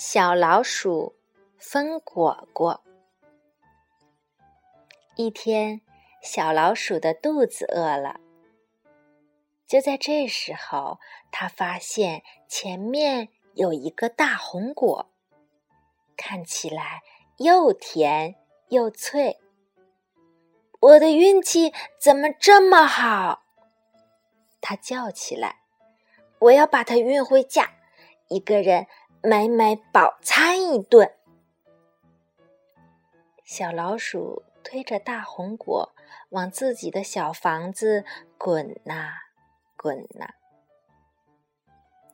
[0.00, 1.16] 小老鼠
[1.58, 2.84] 分果果。
[5.16, 5.80] 一天，
[6.22, 8.20] 小老鼠的肚子饿了。
[9.66, 11.00] 就在这时候，
[11.32, 15.10] 它发现前面有一个大红果，
[16.16, 17.02] 看起来
[17.38, 18.36] 又甜
[18.68, 19.40] 又脆。
[20.78, 23.42] 我的运气怎么这么好？
[24.60, 25.56] 它叫起来
[26.38, 27.72] ：“我要把它运回家，
[28.28, 28.86] 一个人。”
[29.22, 31.12] 美美饱餐一顿。
[33.44, 35.92] 小老鼠推着大红果
[36.28, 38.04] 往自己的小房子
[38.36, 39.12] 滚呐
[39.76, 40.34] 滚呐。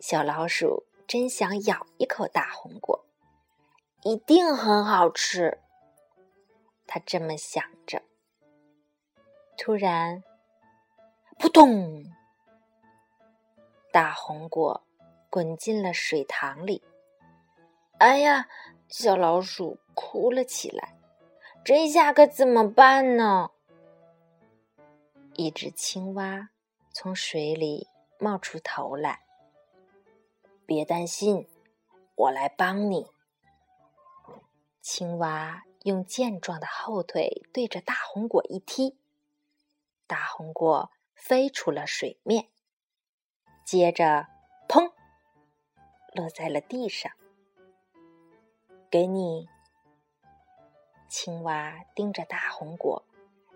[0.00, 3.04] 小老鼠真想咬一口大红果，
[4.02, 5.58] 一定很好吃。
[6.86, 8.02] 它这么想着。
[9.58, 10.24] 突然，
[11.38, 12.04] 扑通！
[13.92, 14.82] 大红果
[15.28, 16.82] 滚进了水塘里。
[18.04, 18.50] 哎呀，
[18.86, 20.94] 小老鼠哭了起来。
[21.64, 23.48] 这下可怎么办呢？
[25.36, 26.50] 一只青蛙
[26.92, 27.88] 从水里
[28.18, 29.24] 冒出头来。
[30.66, 31.48] 别担心，
[32.14, 33.06] 我来帮你。
[34.82, 38.98] 青蛙用健壮的后腿对着大红果一踢，
[40.06, 42.50] 大红果飞出了水面，
[43.64, 44.26] 接着
[44.68, 44.92] 砰，
[46.12, 47.10] 落在了地上。
[48.94, 49.48] 给你，
[51.08, 53.04] 青蛙盯着大红果，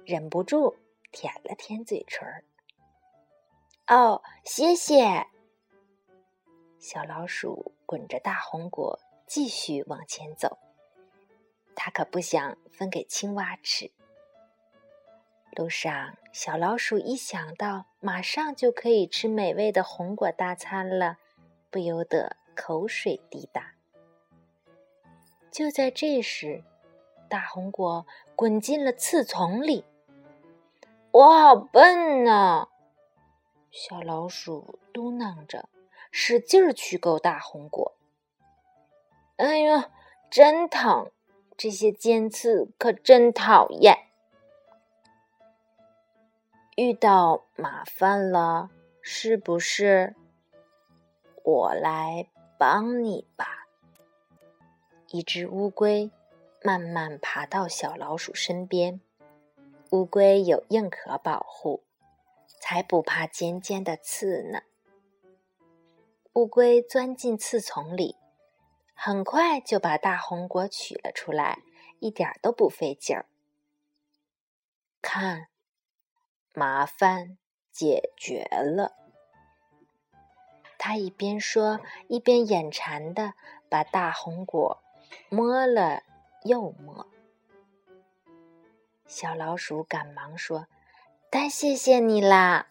[0.05, 0.77] 忍不住
[1.13, 2.43] 舔了舔嘴唇儿。
[3.87, 5.29] 哦，谢谢。
[6.81, 10.59] 小老鼠滚着大红果继续往前走，
[11.77, 13.93] 它可不想分给青蛙吃。
[15.53, 21.19] 路上，小老鼠一想到马上就可以吃美味的红果大餐了，
[21.71, 23.78] 不由得口水滴答。
[25.51, 26.63] 就在这时，
[27.29, 29.85] 大红果滚进了刺丛里。
[31.11, 32.69] 我好笨呐！
[33.71, 35.69] 小老鼠嘟囔着，
[36.11, 37.95] 使劲儿去勾大红果。
[39.37, 39.85] 哎呦，
[40.31, 41.11] 真疼！
[41.57, 44.07] 这些尖刺可真讨厌。
[46.77, 50.15] 遇到麻烦了，是不是？
[51.43, 52.29] 我来
[52.59, 53.68] 帮你吧。
[55.11, 56.11] 一只乌龟
[56.63, 59.01] 慢慢爬到小老鼠身边，
[59.91, 61.83] 乌龟有硬壳保护，
[62.61, 64.61] 才不怕尖尖的刺呢。
[66.35, 68.17] 乌龟钻进刺丛里，
[68.93, 71.63] 很快就把大红果取了出来，
[72.01, 73.25] 一点都不费劲儿。
[75.01, 75.49] 看，
[76.53, 77.39] 麻烦
[77.73, 78.95] 解决了。
[80.77, 83.33] 他一边说，一边眼馋的
[83.71, 84.83] 把大红果。
[85.29, 86.03] 摸了
[86.45, 87.07] 又摸，
[89.07, 90.67] 小老鼠赶忙说
[91.31, 92.69] ：“太谢谢你啦！”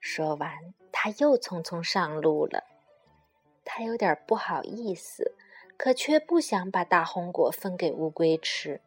[0.00, 2.64] 说完，他又匆匆上路了。
[3.64, 5.32] 他有点不好意思，
[5.76, 8.80] 可却不想把大红果分给乌龟吃。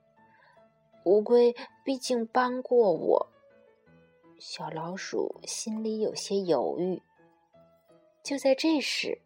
[1.03, 3.28] 乌龟毕竟帮过我，
[4.38, 7.02] 小老鼠心里有些犹豫。
[8.22, 9.20] 就在这时，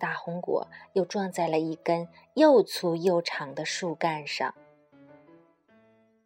[0.00, 4.52] 大红果又撞在了一根又粗又长的树干上。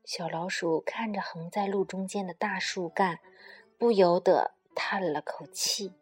[0.05, 3.19] 小老鼠看着横在路中间的大树干，
[3.77, 5.93] 不由得叹了口气：“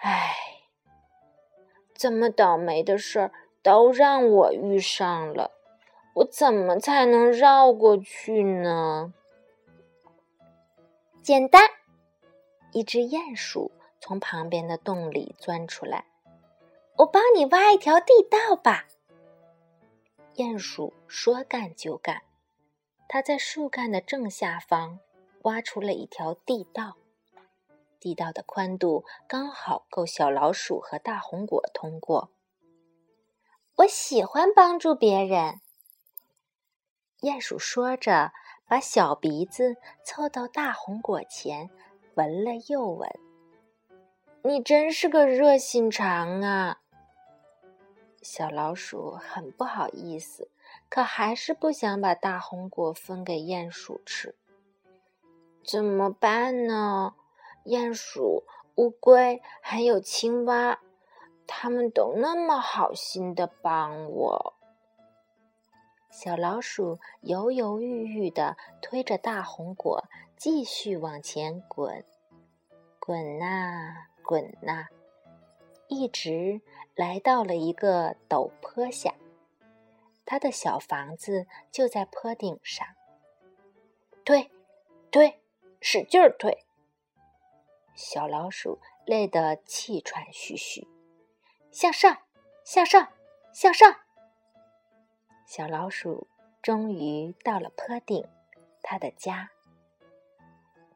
[0.00, 0.34] 唉，
[1.94, 3.32] 这么倒霉的事儿
[3.62, 5.50] 都让我遇上了，
[6.16, 9.12] 我怎么才能绕过去呢？”
[11.22, 11.62] 简单，
[12.72, 13.72] 一只鼹鼠。
[14.06, 16.04] 从旁边的洞里钻出来，
[16.98, 18.84] 我帮你挖一条地道吧。
[20.34, 22.22] 鼹鼠说干就干，
[23.08, 24.98] 它在树干的正下方
[25.44, 26.98] 挖出了一条地道，
[27.98, 32.28] 地道的宽度刚好够小老鼠和大红果通过。
[33.76, 35.62] 我喜欢帮助别人，
[37.22, 38.32] 鼹鼠说着，
[38.68, 41.70] 把小鼻子凑到大红果前，
[42.16, 43.23] 闻了又闻。
[44.46, 46.82] 你真是个热心肠啊！
[48.20, 50.50] 小老鼠很不好意思，
[50.90, 54.36] 可还是不想把大红果分给鼹鼠吃。
[55.64, 57.14] 怎么办呢？
[57.64, 58.44] 鼹鼠、
[58.74, 60.78] 乌龟还有青蛙，
[61.46, 64.54] 他们都那么好心的帮我。
[66.10, 70.04] 小老鼠犹犹豫豫的推着大红果，
[70.36, 72.04] 继续往前滚，
[73.00, 74.08] 滚呐！
[74.24, 74.86] 滚呐！
[75.86, 76.62] 一直
[76.96, 79.14] 来到了一个陡坡下，
[80.24, 82.86] 他的小房子就在坡顶上。
[84.24, 84.50] 推，
[85.10, 85.40] 推，
[85.80, 86.64] 使劲儿推！
[87.94, 90.88] 小老鼠累得气喘吁吁。
[91.70, 92.16] 向上，
[92.64, 93.08] 向上，
[93.52, 93.94] 向上！
[95.44, 96.26] 小老鼠
[96.62, 98.26] 终于到了坡顶，
[98.82, 99.50] 它的家。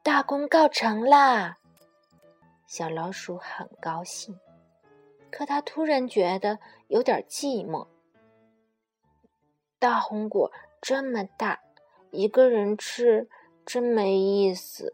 [0.01, 1.58] 大功告成啦！
[2.69, 4.39] 小老鼠很高兴，
[5.31, 7.87] 可它突然觉得有点寂寞。
[9.79, 11.63] 大红果这么大，
[12.11, 13.27] 一个人吃
[13.65, 14.93] 真没意思。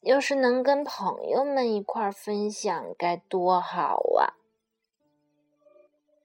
[0.00, 4.32] 要是能跟朋友们一块儿分享，该多好啊！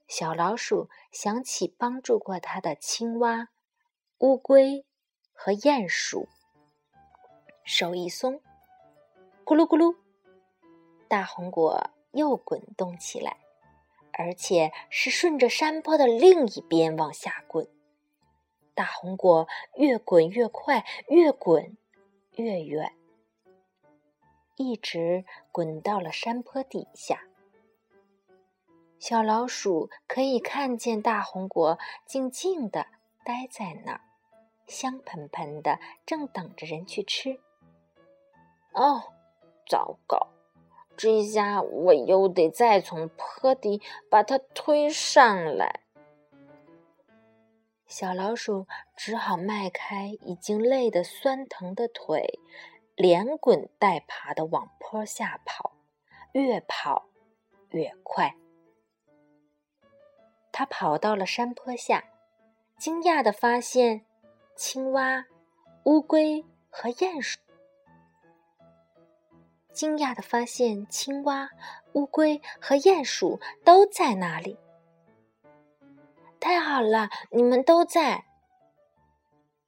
[0.08, 3.50] 小老鼠想起帮助过它的青蛙、
[4.20, 4.86] 乌龟
[5.34, 6.30] 和鼹鼠，
[7.66, 8.40] 手一松，
[9.44, 9.98] 咕噜咕噜，
[11.08, 13.38] 大红果又滚动起来，
[14.14, 17.68] 而且是顺着山坡的另一边往下滚。
[18.74, 21.78] 大红果越滚越快，越滚
[22.32, 22.94] 越远。
[24.56, 27.24] 一直滚到了山坡底下，
[29.00, 32.88] 小老鼠可以看见大红果静静的
[33.24, 34.02] 待在那儿，
[34.66, 37.40] 香喷喷的，正等着人去吃。
[38.74, 39.14] 哦，
[39.68, 40.28] 糟糕！
[40.98, 45.82] 这下我又得再从坡底把它推上来。
[47.86, 52.40] 小老鼠只好迈开已经累得酸疼的腿。
[52.98, 55.74] 连滚带爬的往坡下跑，
[56.32, 57.06] 越跑
[57.70, 58.36] 越快。
[60.52, 62.06] 他跑到了山坡下，
[62.76, 64.04] 惊讶的发现，
[64.56, 65.28] 青蛙、
[65.84, 67.40] 乌龟和鼹鼠。
[69.78, 71.52] 惊讶的发现，青蛙、
[71.94, 74.58] 乌龟和鼹鼠都在那里。
[76.40, 78.26] 太好了，你们都在！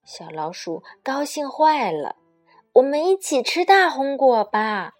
[0.03, 2.15] 小老鼠高兴坏了。
[2.73, 4.93] 我们一起吃大红果吧！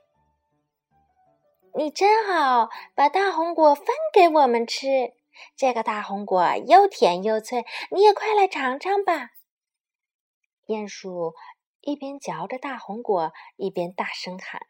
[1.74, 5.14] 你真好，把大红果分给我们吃。
[5.56, 9.32] 这个大红果又甜又脆，你也快来尝尝吧。
[10.68, 11.34] 鼹鼠
[11.82, 14.68] 一边嚼着大红果，一边大声喊。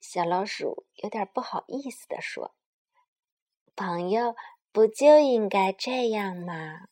[0.00, 2.54] 小老鼠有点不好意思地说
[3.76, 4.34] ：“朋友，
[4.72, 6.86] 不就应该这样吗？”